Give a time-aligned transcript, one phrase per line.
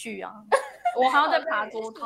[0.00, 0.32] 续啊，
[0.96, 2.02] 我还要再爬桌子。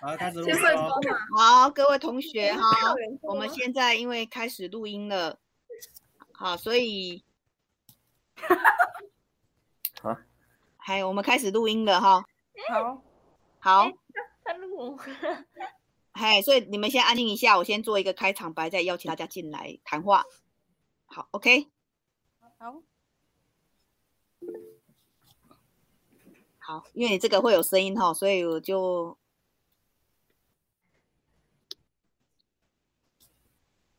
[0.00, 0.54] 好，开始录音。
[1.36, 5.40] 好，各位同学哈，我们现在因为开始录音了，
[6.32, 7.24] 好，所以，
[10.00, 10.16] 好，
[10.76, 12.24] 还我们开始录音了哈。
[12.70, 13.02] 好，
[13.58, 13.90] 好，
[14.44, 14.96] 他录。
[16.14, 20.24] 嘿，所以你们先安静一下，我先做一个开场白，再邀请大家进来谈话。
[21.06, 21.68] 好，OK。
[22.58, 22.82] 好。
[26.64, 29.18] 好，因为你这个会有声音哈，所以我就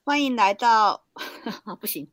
[0.06, 1.04] 欢迎来到，
[1.82, 2.10] 不行，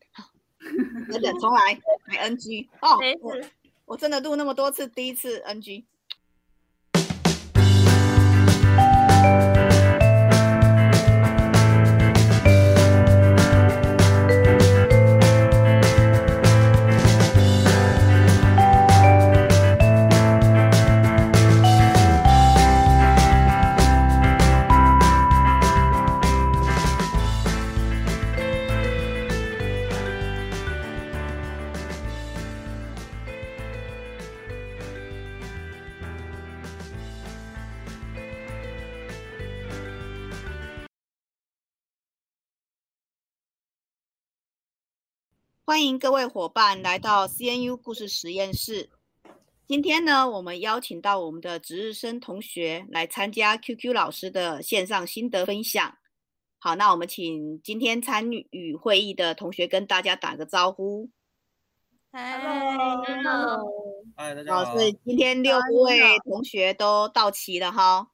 [1.08, 3.36] 等等，重来，来 NG 哦，我
[3.84, 5.84] 我真的录那么多次，第一次 NG。
[45.64, 48.90] 欢迎各位伙伴来到 CNU 故事实验室。
[49.68, 55.96] 今天呢，我们邀请到我们的值日生同学来参加 QQ 老师的线上心得分享。
[56.58, 61.08] 好，那我们请今天参与会议的同学跟大家打个招呼。
[62.10, 63.62] Hello，
[64.16, 64.64] 嗨，大家好。
[64.64, 68.08] 好，所以今天六位同学都到齐了哈，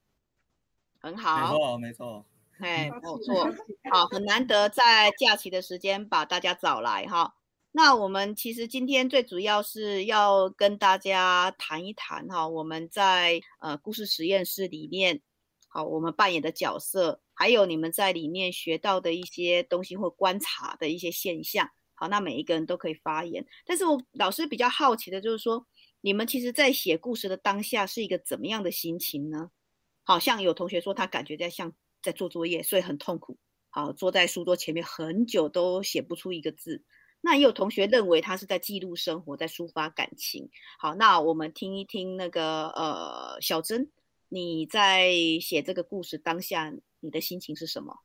[1.00, 1.40] 很好。
[1.40, 2.26] 没错，没错。
[2.60, 3.44] 哎，没有错。
[3.90, 7.34] 好，很难得在假期的时间把大家找来哈。
[7.72, 15.20] 那我们其实今天最主要是要跟大家谈一谈哈，我们在呃故事实验室里面，
[15.68, 21.68] 好，我们扮演的角色，还有你们在里面学到的一些东西或观察的一些现象。
[21.92, 23.46] 好，那每一个人都可以发言。
[23.66, 25.66] 但是我老师比较好奇的就是说，
[26.00, 29.50] 你们其实在写故事的当下是一个怎么样的心情呢？
[30.02, 31.74] 好像有同学说他感觉在像
[32.06, 33.36] 在做作业，所以很痛苦。
[33.70, 36.84] 好，坐在书桌前面很久都写不出一个字。
[37.20, 40.48] 那也有同学认为他是在记录生活，在抒发感情。
[40.78, 43.90] 好，那我们听一听那个呃，小珍，
[44.28, 47.98] 你在写这个故事当下，你的心情是什么？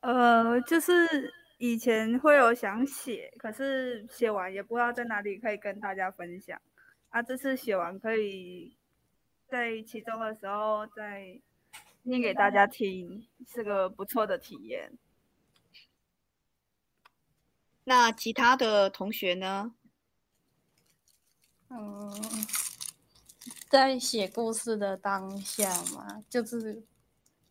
[0.00, 6.60] 呃，就是以前会有想写，可是写完也不知道在哪里可以跟大家分享。
[7.08, 8.76] 啊，这次写完可以
[9.48, 11.40] 在其中的时候再
[12.02, 14.98] 念给大家听，是个不错的体验。
[17.84, 19.74] 那其他的同学呢？
[21.68, 22.12] 嗯，
[23.70, 26.84] 在写故事的当下嘛，就是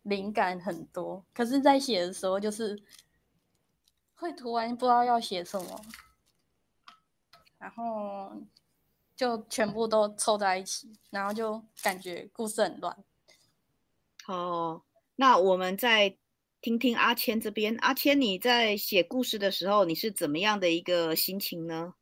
[0.03, 2.81] 灵感很多，可是，在写的时候，就是
[4.15, 5.81] 会突然不知道要写什么，
[7.57, 8.31] 然后
[9.15, 13.03] 就全部都凑在一起，然后就感觉故事很乱。
[14.31, 14.83] 哦，
[15.15, 16.17] 那我们再。
[16.63, 21.95] 听听阿谦这边，阿谦你在写故事的时候，你是怎么样的一个心情呢？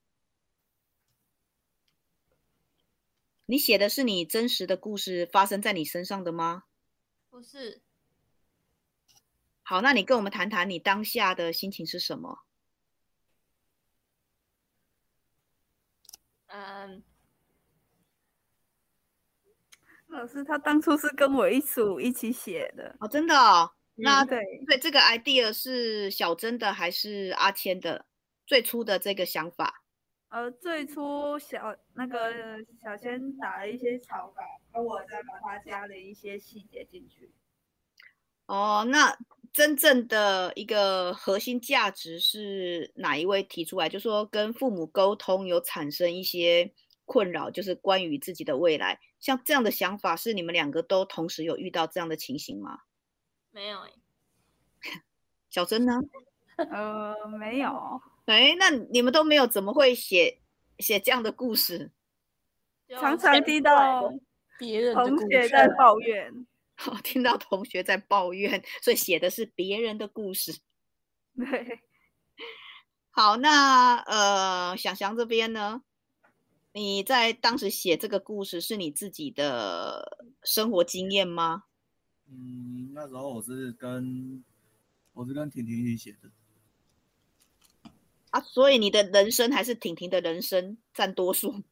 [3.45, 6.65] 你写的是你真实的故事发生在你身上的吗？
[7.29, 7.81] 不是。
[9.63, 12.39] 好，那你跟我们谈谈你当下的心情是什么？
[16.47, 17.01] 嗯，
[20.09, 23.71] 老师他当初是跟我一组一起写的哦，真的哦。
[23.95, 28.05] 那对，对，对，这个 idea 是小珍的还是阿谦的？
[28.47, 29.83] 最初的这个想法？
[30.29, 32.33] 呃，最初小那个
[32.81, 37.31] 小千打了一些草稿，而我再把它加了一些细节进去。
[38.45, 39.15] 哦，那
[39.51, 43.89] 真正的一个核心价值是哪一位提出来？
[43.89, 46.73] 就说跟父母沟通有产生一些
[47.09, 52.81] 困扰，就是关于自己的未来，像这样的想法，是你们两个都同时有遇到这样的情形吗？
[53.49, 53.91] 没有哎，
[55.49, 55.99] 小珍呢？
[56.55, 57.99] 呃，没有。
[58.25, 60.39] 哎，那你们都没有，怎么会写
[60.77, 61.89] 写这样的故事？
[62.99, 64.13] 常常听到
[64.59, 66.45] 别人同学在抱怨，
[67.03, 70.59] 听到同学在抱怨，所以写的是别人的故事。
[71.35, 71.79] 对，
[73.09, 75.81] 好，那呃，想想这边呢？
[76.71, 81.63] 你在当时写这个故事，是你自己的生活经验吗？
[82.29, 84.43] 嗯，那时候我是跟
[85.13, 86.29] 我是跟婷婷一起写的
[88.29, 91.63] 啊，所以你的人生还是婷婷的人生占多数？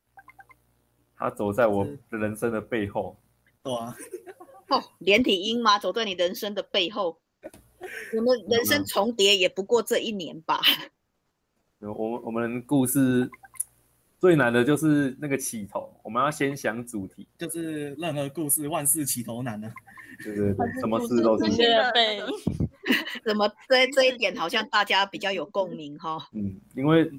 [1.16, 3.16] 他走在我的人生的背后。
[3.62, 3.96] 对啊。
[4.68, 5.78] 哦，连体婴吗？
[5.78, 7.20] 走在你人生的背后。
[8.14, 10.60] 我们人生重叠也不过这一年吧。
[11.80, 13.30] 我们我们故事
[14.18, 19.72] 最难的就是那个起头，我们要先想主题，就是任何故事万事起头难呢、啊。
[20.22, 21.56] 对对对，什么事都是。
[21.56, 22.22] 对。
[23.24, 26.18] 怎么这这一点好像大家比较有共鸣哈？
[26.32, 27.10] 嗯，因为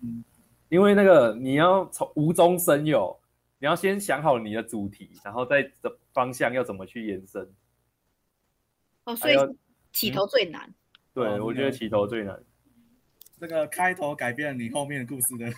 [0.70, 3.18] 因为那个你要从无中生有，
[3.60, 7.50] 你要先想好你的主题，然后再的方向要怎么去延伸。
[9.06, 9.36] 哦，所以
[9.92, 10.70] 起头最难。
[10.70, 10.76] 嗯、
[11.14, 12.40] 对、哦，我觉得起头最难。
[13.42, 15.52] 这个开头改变了你后面的故事的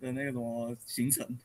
[0.00, 1.38] 的那个什么行程。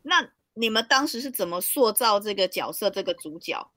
[0.00, 3.70] 那你们当时是怎么塑造这个角色，这个主角？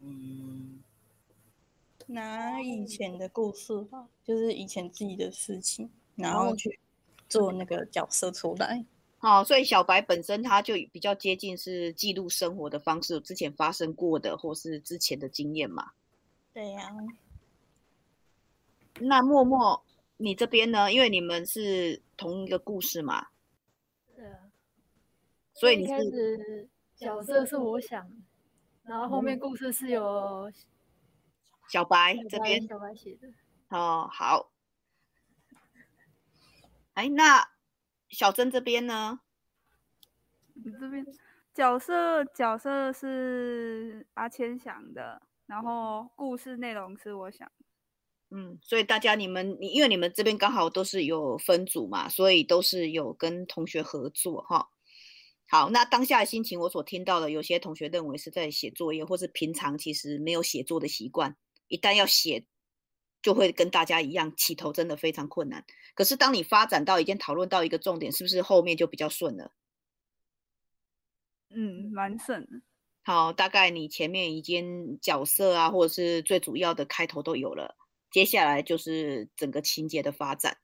[0.00, 0.82] 嗯，
[2.06, 6.78] 拿以前的故事吧，就是以前自己的事情，然后去
[7.30, 8.84] 做那个角色出来。
[9.20, 15.92] 哦，所以小白本身他就比较接近是记录生活的方式，之前发生过的或是之前的经验嘛。
[16.52, 16.92] 对呀、啊。
[19.00, 19.84] 那默默，
[20.16, 20.92] 你这边呢？
[20.92, 23.28] 因为你们是同一个故事嘛。
[24.14, 24.50] 对啊。
[25.54, 28.10] 所以你是开始角色是我想。
[28.84, 30.50] 然后后面故事是由
[31.68, 33.28] 小白这边小白写的
[33.68, 34.50] 哦，好。
[36.94, 37.48] 哎，那
[38.08, 39.20] 小珍这边呢？
[40.54, 41.06] 你这边
[41.54, 47.50] 角色角色是阿千想的，然后故事内容是我想。
[48.34, 54.70] 嗯，所以大家你们你因为你们这边刚好都是有分组嘛，所以都是有跟同学合作哈。
[55.46, 61.36] 好，那当下的心情，我所听到的，有些同学认为是在写作业，或是平常其实没有写作的习惯，
[61.68, 62.46] 一旦要写，
[63.20, 65.66] 就会跟大家一样，起头真的非常困难。
[65.94, 69.52] 可是当你发展到已经讨论到一个重点，是不是后面就比较顺了？
[71.50, 72.62] 嗯，蛮顺的。
[73.02, 77.76] 好，大概你前面已经角色啊，或者是最主要的开头都有了，
[78.12, 80.58] 接下来就是整个情节的发展。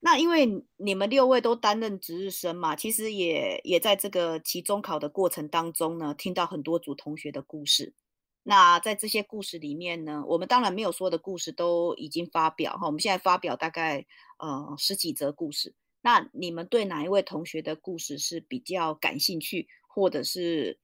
[0.00, 7.94] 那因为你们六位都担任值日生嘛，其实也也在这个期中考的过程当中呢，听到很多组同学的故事。
[8.44, 14.06] 那在这些故事里面呢，我们当然没有说的故事都已经发表哈，我们现在发表大概
[14.38, 15.74] 呃十几则故事。
[16.00, 20.78] 那你们对哪一位同学的故事是比较感兴趣，或者是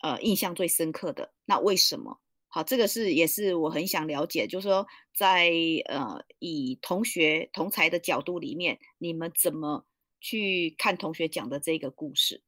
[0.00, 1.34] 呃印象最深刻的？
[1.44, 2.18] 那为什么？
[2.54, 5.50] 好，这个是也是我很想了解，就是说在
[5.86, 9.84] 呃以同学同才的角度里面，你们怎么
[10.20, 12.44] 去看同学讲的这个故事？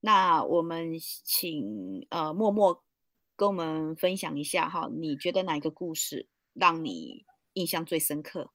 [0.00, 2.82] 那我们请呃默默
[3.36, 8.50] 跟我们分享一下哈，你觉得哪一个故事让你印象最深刻？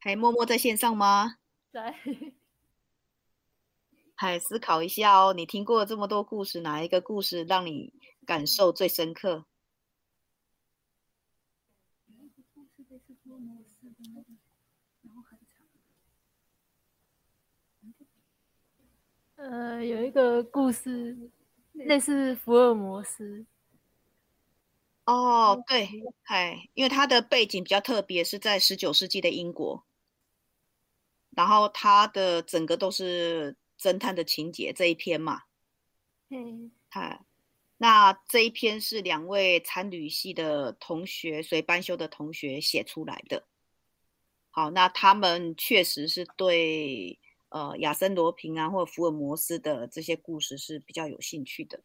[0.00, 1.36] 还默默在线上吗？
[1.70, 1.94] 在。
[4.16, 7.92] 还思考一下哦，你听过这么多故事，哪一个故事让你
[8.24, 9.44] 感受最深刻？
[19.34, 21.30] 呃，有一个故事
[21.72, 23.44] 类似福尔摩斯。
[25.04, 25.88] 哦，对，
[26.22, 29.84] 嗨，因为它的背景比较特别，是在十九世纪的英国，
[31.30, 33.56] 然后它的整个都是。
[33.78, 35.42] 侦探的情节这一篇嘛，
[36.30, 37.24] 嗯，好，
[37.76, 43.46] 那这一篇是两位参旅系的同学随班修的同学写出来的。
[44.50, 51.82] 好，那他们确实是对呃亚森罗平啊或者福尔摩斯的这些故事是比较有兴趣的。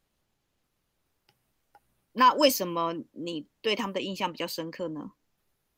[2.11, 5.13] 那为什么你对他们的印象比较深刻呢？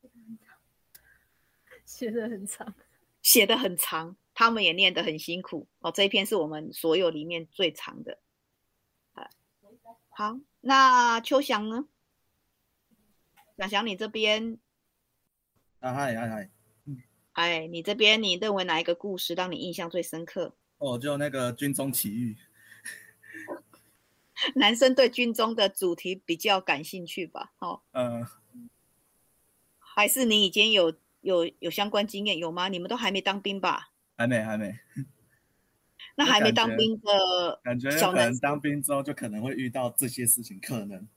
[1.84, 2.74] 写的很长，
[3.20, 4.16] 写的很长。
[4.42, 8.18] 他们也念得很辛苦哦，这一篇是我们所有里面最长的。
[10.08, 11.86] 好，那秋翔呢？
[13.56, 14.58] 想翔，你这边？
[15.78, 16.50] 啊嗨嗨嗨，
[17.34, 20.56] 哎，你这边你认为哪一个故事让你印象最深刻？
[20.78, 22.36] 哦，就那个军中奇遇。
[24.56, 27.52] 男生对军中的主题比较感兴趣吧？
[27.60, 28.28] 哦，嗯、呃，
[29.78, 32.66] 还是你已经有有有相关经验有吗？
[32.66, 33.91] 你们都还没当兵吧？
[34.16, 34.74] 还没，还没。
[36.14, 41.08] 那还没当兵的感觉，可能当兵之后就可能会遇到这些事情，可能，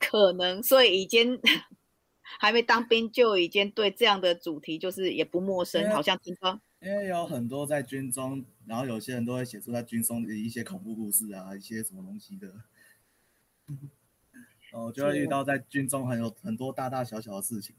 [0.00, 1.40] 可能，所以已经
[2.40, 12.52] 还没当兵就已经对这样的主题就是也不陌生，好像听说，因为有很多在军中，然后有些人都会写出在军中的一些恐怖故事啊，一些什么东西的，
[14.72, 17.76] 哦，就会遇到在军中很有很多大大小小的事情。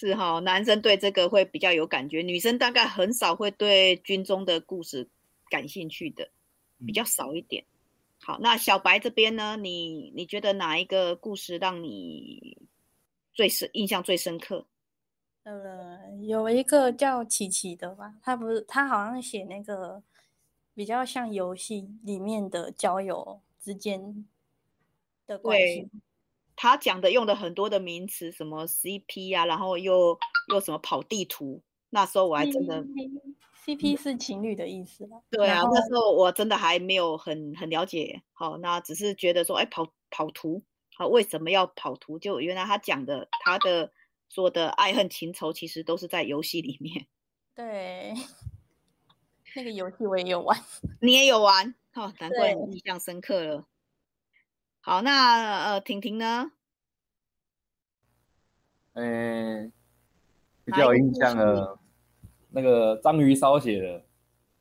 [0.00, 5.06] 是哈，男生对这个会比较有感觉，女生大概很少会对军中的故事
[5.50, 6.30] 感兴趣的，
[6.86, 7.62] 比较少一点。
[8.18, 9.58] 好，那小白这边呢？
[9.58, 12.56] 你你觉得哪一个故事让你
[13.34, 14.66] 最深印象最深刻？
[15.42, 20.02] 呃，有一个叫琪琪的吧，他不是他好像写那个
[20.74, 24.26] 比较像游戏里面的交友之间
[25.26, 25.90] 的关系。
[26.62, 30.18] 他讲的用的很多的名词，什么 CP 啊，然后又
[30.52, 32.84] 又什么跑地图，那时候我还真的
[33.64, 35.22] CP 是情侣的意思吗？
[35.30, 40.62] 对啊，那时候我真的还没有很很了解，好，那只是觉得说，哎，跑跑图，
[40.98, 42.18] 好，为什么要跑图？
[42.18, 43.90] 就原来他讲的他的
[44.28, 47.06] 说的爱恨情仇，其实都是在游戏里面。
[47.56, 48.12] 对，
[49.56, 50.62] 那个游戏我也有玩，
[51.00, 53.64] 你也有玩，哦，难怪你印象深刻了。
[54.82, 56.52] 好，那呃，婷婷呢？
[58.94, 59.70] 嗯，
[60.64, 61.78] 比较有印象的，
[62.48, 64.02] 那个章鱼烧写的。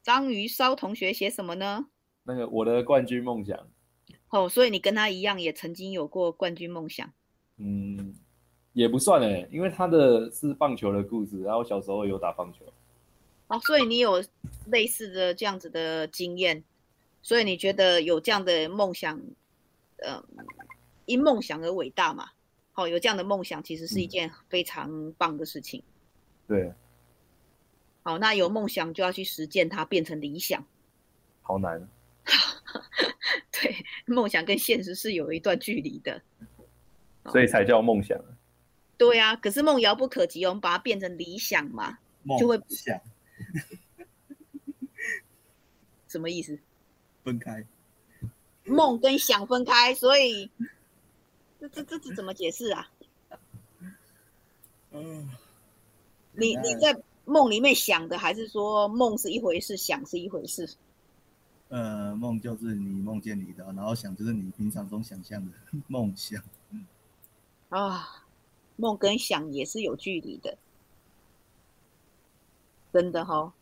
[0.03, 1.87] 章鱼烧同学写什么呢？
[2.23, 3.57] 那个我的冠军梦想。
[4.29, 7.09] 哦，所以你跟他一样，也曾经有过冠军梦想。
[7.55, 8.13] 嗯，
[8.73, 12.65] 也不算哎，因为他的是棒球的故事，然后小时候有打棒球。
[13.47, 14.21] 哦，所以你有
[14.67, 16.61] 类似的这样子的经验，
[17.21, 19.21] 所以你觉得有这样的梦想？
[20.01, 20.23] 呃，
[21.05, 22.31] 因梦想而伟大嘛，
[22.71, 25.83] 好、哦，有这样的梦想，其实是一件非常棒的事情。
[26.47, 26.73] 嗯、对，
[28.03, 30.65] 好，那有梦想就要去实践它，变成理想。
[31.41, 31.87] 好难。
[33.51, 33.75] 对，
[34.05, 36.21] 梦想跟现实是有一段距离的，
[37.25, 38.17] 所以才叫梦想。
[38.97, 41.97] 对啊，可是梦遥不可及，我们把它变成理想嘛，
[42.39, 42.99] 就会想。
[46.07, 46.59] 什么意思？
[47.23, 47.65] 分开。
[48.69, 50.49] 梦跟想分开，所以
[51.59, 52.89] 这这这这怎么解释啊？
[54.91, 55.29] 嗯，
[56.33, 60.69] 你你在梦里面想的，还是说梦是一回事，想是一回事？
[61.67, 65.53] 呃，梦就是你梦见你的，然后想就是你平常中想象的
[65.87, 66.41] 梦想。
[67.69, 68.25] 啊，
[68.77, 70.57] 梦跟想也是有距离的，
[72.91, 73.53] 真的哈、哦。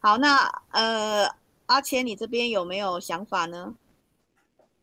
[0.00, 1.34] 好，那呃，
[1.66, 3.74] 阿谦，你这边有没有想法呢？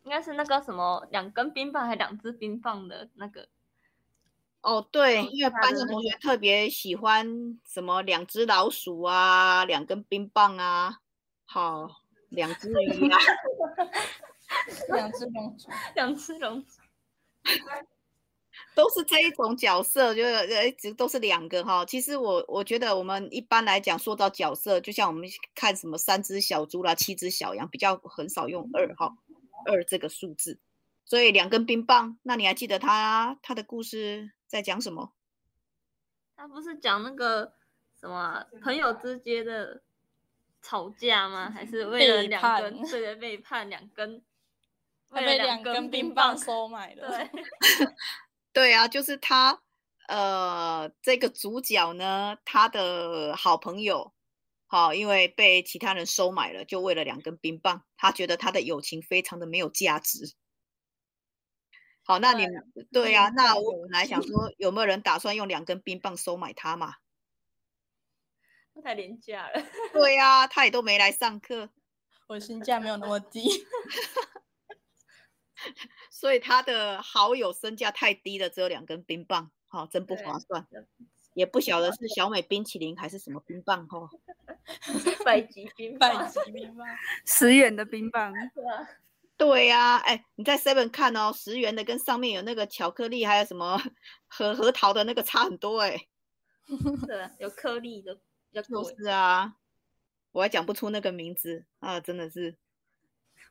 [0.04, 3.48] 应该是那个什么两根冰棒还两只冰棒的那个。
[4.60, 11.00] 哦，对，因为班上同学特别喜欢什么两只老鼠啊，两根冰棒啊，
[11.44, 13.18] 好，两只鱼 啊，
[14.94, 16.80] 两只龙珠，两只龙珠，
[18.76, 21.84] 都是这一种角色，就是一直都是两个哈。
[21.84, 29.12] 其实我我觉得我们一般来讲说到角色，就像我们看什么三只小猪啦，七只小羊，比较很少用二哈。
[29.66, 30.58] 二这个数字，
[31.04, 32.18] 所以两根冰棒。
[32.22, 35.12] 那你还记得他他的故事在讲什么？
[36.36, 37.52] 他不是讲那个
[38.00, 39.82] 什么朋友之间的
[40.60, 41.50] 吵架吗？
[41.50, 44.22] 还是为了两根对的背叛两根？
[45.10, 47.08] 他被两根冰棒收买了。
[47.08, 47.30] 对，
[48.52, 49.60] 对啊，就是他
[50.08, 54.12] 呃，这个主角呢，他的好朋友。
[54.72, 60.32] 好，因为被其他人收买了，就为了两根冰棒，他觉得他的友情非常的没有价值。
[62.04, 66.94] 好，那你对，对呀、啊，那我本来想 说，有没有人打算用两根冰棒收买他嘛？
[68.82, 69.62] 太廉价了。
[69.92, 71.68] 对呀、啊，他也都没来上课，
[72.28, 73.66] 我身价没有那么低，
[76.10, 80.66] 所以他的好友身价太低了，只有两根冰棒，好，真不划算。
[81.34, 84.08] 也不晓得 是小美冰淇淋还是什么冰棒哦，
[85.24, 86.86] 百吉冰 棒，百吉冰棒，
[87.24, 88.32] 十元的冰棒，
[89.36, 93.80] 对呀、啊，哎、欸，你在 Seven 看哦，十元的跟上面有那个巧克力，还有什么
[94.28, 96.08] 核核桃的那个差很多哎、欸，
[97.06, 98.18] 对，有颗粒的，
[98.52, 99.56] 就是啊，
[100.32, 102.54] 我还讲不出那个名字啊，真的是，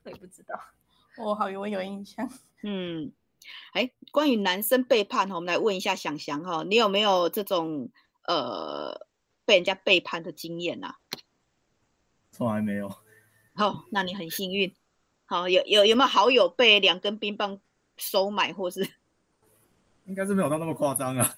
[0.04, 0.58] 我也不知道，
[1.18, 2.30] 我好有有印象，
[2.64, 3.12] 嗯。
[3.74, 7.90] 哎，关于男生背叛哈，我们来问一下想翔哈，你有没有这种
[8.28, 9.08] 呃
[9.46, 11.00] 被人家背叛的经验呐、啊？
[12.32, 12.88] 从来没有。
[13.56, 14.74] 哦，那你很幸运。
[15.26, 17.60] 好，有有有没有好友被两根冰棒
[17.98, 18.88] 收买，或是？
[20.06, 21.38] 应该是没有到那么夸张啊。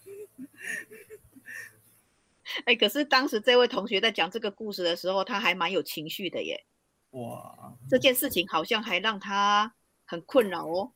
[2.66, 6.64] 哎，可是当时这位同学在讲这个故事的时候，他还蛮有情绪的耶。
[7.12, 9.74] 哇，这件事情好像还让他
[10.06, 10.92] 很困扰哦。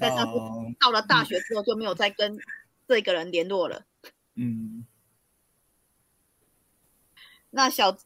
[0.00, 0.16] 但是
[0.80, 2.38] 到了大学之后就没有再跟
[2.88, 3.84] 这个人联络了。
[4.34, 4.86] 嗯，
[7.50, 7.96] 那小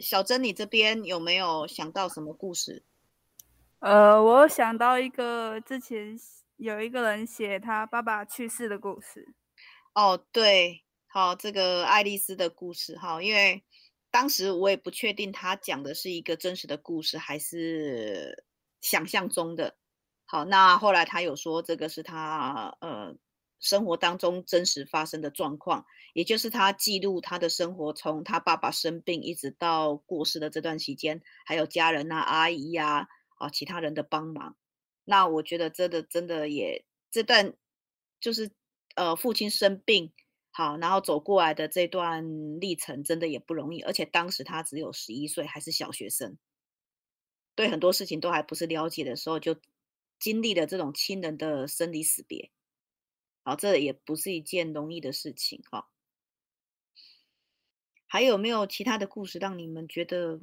[0.00, 2.82] 小珍，你这边有没有想到什么故事？
[3.78, 6.18] 呃，我想到一个之前
[6.56, 9.32] 有一个人写他爸爸去世的故事。
[9.94, 13.62] 哦，对，好，这个爱丽丝的故事，哈，因为
[14.10, 18.44] 当时我也不确定他讲的是一个真实的故事还是
[18.80, 19.76] 想象中的。
[20.30, 23.16] 好，那后来他有说这个是他呃
[23.60, 34.54] 生活当中真实发生的状况，也就是他记录他的生活，从他爸爸生病一直到过世的这段期间，还有家人啊、阿姨呀、啊、啊其他人的帮忙。
[35.06, 37.54] 那我觉得真的真的也这段
[38.20, 38.50] 就是
[38.96, 40.12] 呃父亲生病
[40.50, 46.36] 好，然后走过来的这段历程真的也不容易，而且当时他只有十一岁，还是小学生，
[47.54, 49.56] 对很多事情都还不是了解的时候就。
[50.18, 52.50] 经历了这种亲人的生离死别，
[53.42, 55.88] 好，这也不是一件容易的事情哈。
[58.06, 60.40] 还有没有其他的故事让你们觉得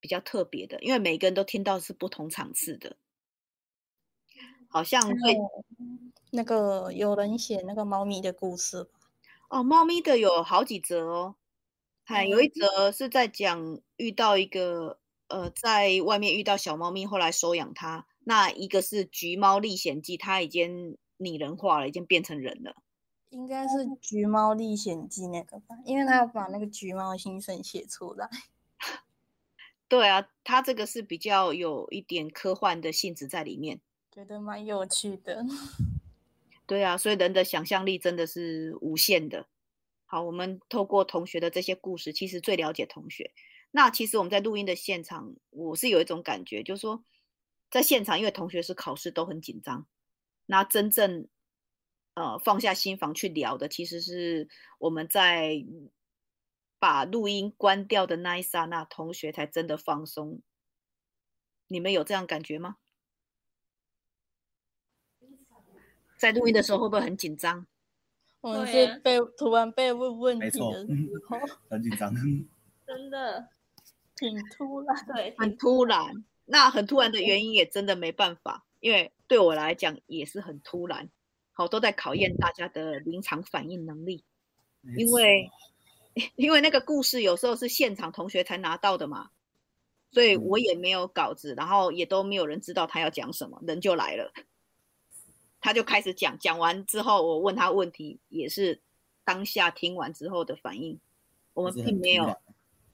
[0.00, 0.80] 比较特别的？
[0.82, 2.96] 因为每个人都听到是不同场次的，
[4.68, 5.36] 好像会
[6.30, 8.90] 那个有人写那个猫咪的故事
[9.48, 11.36] 哦，猫咪的有好几则哦，
[12.04, 14.98] 还有一则是在讲遇到一个
[15.28, 18.06] 呃，在外面遇到小猫咪，后来收养它。
[18.24, 22.74] 那一个是《橘猫历险记》，它已经拟人化了，已经变成人了。
[23.30, 28.30] 应该是《橘猫历险记》那个吧，因为他要把那个橘猫心声写出来。
[29.88, 35.44] 对啊，他这个是比较有一点科幻的性质在里面，觉得蛮有趣的。
[36.64, 39.48] 对啊，所以人的想象力真的是无限的。
[40.06, 43.32] 好，我们透过同学的这些故事，其实最了解同学。
[43.72, 47.04] 那其实我们在录音的现场，我是有一种感觉，就是说。
[47.74, 49.84] 在现场，因为同学是考试都很紧张，
[50.46, 51.26] 那真正
[52.14, 55.66] 呃放下心防去聊的，其实是我们在
[56.78, 60.40] 把录音关掉的那一刹那，同学才真的放松。
[61.66, 62.76] 你们有这样感觉吗？
[66.16, 67.66] 在录音的时候会不会很紧张？
[68.40, 70.60] 我们是被突然被问问题的时
[71.26, 72.14] 候，很紧张，
[72.86, 73.48] 真的
[74.14, 76.24] 挺突然，对，很突然。
[76.46, 81.08] 那很突然的原因也真的没办法，因为对我来讲也是很突然，
[81.52, 84.24] 好，都在考验大家的临场反应能力，
[84.96, 85.50] 因为
[86.36, 89.30] 因为那个故事有时候是现场同学才拿到的嘛，
[90.10, 94.32] 所以我也没有稿子，然后也都没有人知道他要讲什么，人就来了，
[95.60, 98.82] 他就开始讲，讲完之后我问他问题，也是
[99.24, 101.00] 当下听完之后的反应，
[101.54, 102.36] 我们并没有。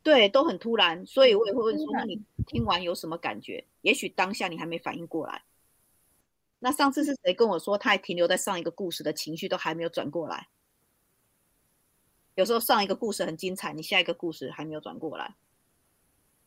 [0.02, 3.64] 对，都很突然，所以我也会问说：那你听完有什么感觉？
[3.82, 5.42] 也许当下你还没反应过来。
[6.58, 10.48] 那上次是谁跟我说，他还停留在上一个故事的情绪都还没有转过来？
[12.34, 15.34] 有时候上一个故事很精彩，你下一个故事还没有转过来。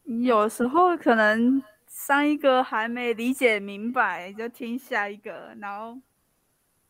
[0.03, 5.99] 有时候可能上一个还没理解明白，就听下一个，然后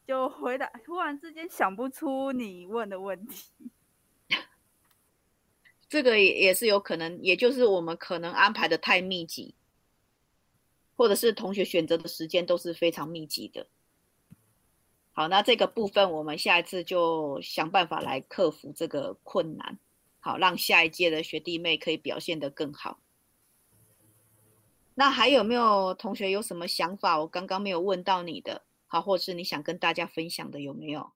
[0.08, 3.52] 就回答，突然之间想不出你问的问题。
[5.94, 9.54] 这个也也是有可能，也就是我们可能安排的太密集，
[10.96, 13.68] 或者是同学选择的时间都是非常密集的。
[15.12, 19.78] 好，那这个部分我们下一次就想办法来克服这个困难，
[20.20, 23.00] 好，让下一届的学弟妹可以表现得更好。
[24.96, 27.20] 那还有没有同学有什么想法？
[27.20, 31.12] 我刚刚没有问到你的，好，或是你想跟大家分享的有没有？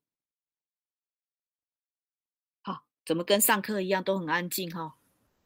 [3.08, 4.96] 怎么跟上课一样都很安静哈？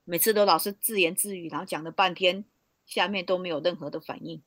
[0.03, 2.43] 每次都老是自言自语，然后讲了半天，
[2.87, 4.41] 下面都没有任何的反应，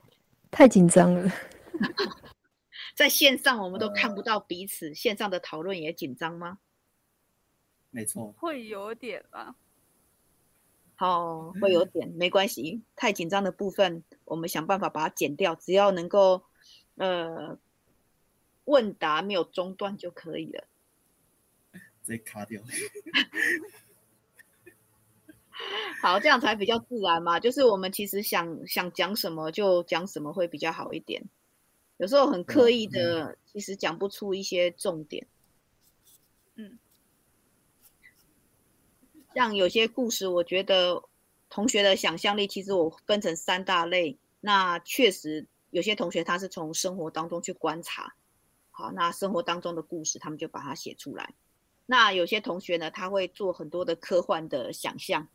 [0.50, 1.30] 太紧张了。
[2.96, 6.58] 在线上我们都看不到彼此，呃、线上的讨论也紧张吗？
[7.90, 9.54] 没错，会有点吧。
[10.96, 12.82] 好，会有点，没关系。
[12.96, 16.42] 太紧张的部分，我们想办法把它剪掉，只要能够
[16.96, 17.56] 呃
[18.64, 20.64] 问答没有中断就可以了。
[22.04, 22.62] 直接卡掉。
[26.02, 27.40] 好，这样才比较自然嘛。
[27.40, 31.24] 就是我们其实想想讲什么就讲什么会比较好一点。
[31.96, 35.26] 有时候很刻意的，其实讲不出一些重点。
[36.56, 36.78] 嗯，
[39.34, 41.04] 像有些故事，我觉得
[41.48, 44.18] 同学的想象力，其实我分成三大类。
[44.40, 48.14] 那确实有些同学他是从生活当中去观察，
[48.72, 51.32] 好，那生活当中的故事，他们就把它写出来。
[51.86, 55.28] 那有些同学呢，他会做很多的科幻的想象，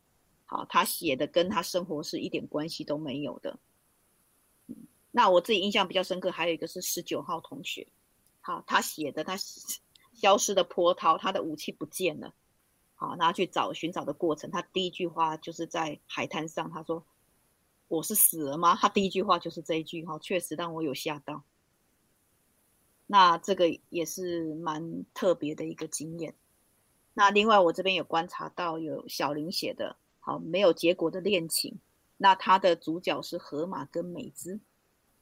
[0.46, 3.58] 好，他写的跟他生活是一点关系都没有的。
[5.12, 7.86] 那我自己印象比较深刻，还有一个是十九号同学，
[8.40, 9.36] 好，他写的他
[10.12, 12.34] 消失的波涛，他的武器不见了，
[12.94, 17.04] 好，那去找寻找的过程，他第一句话就是在海滩上，他说
[17.88, 21.42] ：“我是死了吗？”他第一句话就是这一句，哈，确实让我有吓到。
[23.12, 26.32] 那这个也是蛮特别的一个经验。
[27.12, 31.80] 那另外我这边有观察到有小林写的好没有结果的恋情，
[32.16, 34.60] 那他的主角是河马跟美姿。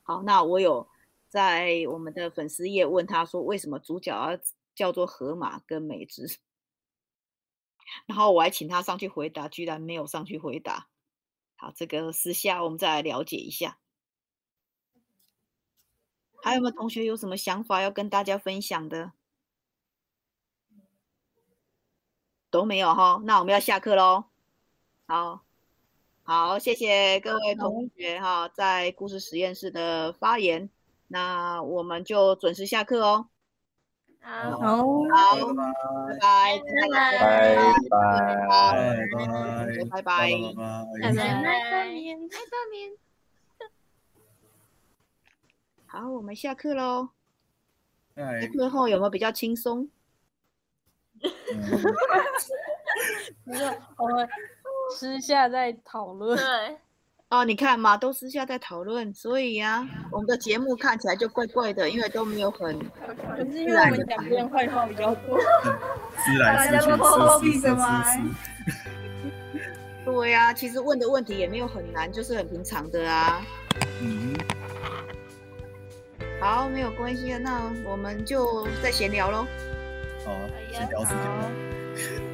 [0.03, 0.87] 好，那我有
[1.31, 4.39] 在我们的粉丝页问他说，为什么主角要
[4.75, 6.37] 叫做河马跟美姿？
[8.05, 10.89] 然后我还请他上去回答，居然没有上去回答。
[11.57, 13.79] 好，这个私下我们再来了解一下。
[16.43, 19.13] 还有没有同学有什么想法要跟大家分享的？
[22.51, 24.25] 都没有哈，那我们要下课喽。
[25.07, 25.43] 好，
[26.23, 30.71] 好，谢谢各位同学哈，在故事实验室的发言。
[31.09, 33.29] 那我们就准时下课哦。
[34.21, 34.59] 好，好，
[36.09, 37.29] 拜拜，拜拜，拜
[37.91, 38.03] 拜，拜
[38.49, 38.57] 拜。
[39.91, 40.55] 拜拜，拜拜，拜拜。
[41.11, 41.13] 拜
[42.51, 43.08] 拜。
[45.91, 47.09] 好，我们下课喽。
[48.15, 49.89] 哎，课后有没有比较轻松？
[53.45, 54.29] 没有，我们
[54.95, 56.37] 私下在讨论。
[56.37, 56.77] 对，
[57.31, 62.79] 哦，你看嘛，都私下在讨论，所以呀、啊，我们的节目看起来就怪怪的，因为都没有很。
[63.35, 65.39] 可是因为我们讲边坏话比较多。
[66.45, 68.05] 大家都偷偷闭着吗。
[70.05, 73.41] 对呀、啊，其实问的问题也没有很难，就是很平常的啊。
[74.03, 74.37] 嗯。
[76.41, 79.47] 好，没有关系，那我们就再闲聊喽。
[80.25, 80.33] 好，
[80.73, 82.28] 闲聊时间。